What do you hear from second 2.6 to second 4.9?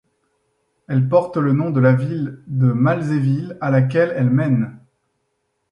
Malzéville à laquelle elle mène.